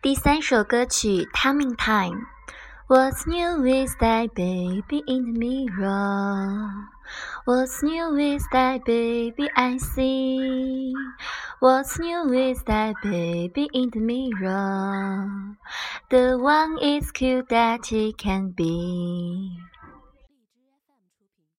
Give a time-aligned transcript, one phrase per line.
[0.00, 2.20] 第三首歌曲《Tummy Time》。
[2.86, 6.88] What's new with that baby in the mirror?
[7.44, 10.92] What's new with that baby I see?
[11.58, 15.56] What's new with that baby in the mirror?
[16.10, 19.58] The one is cute that he can be.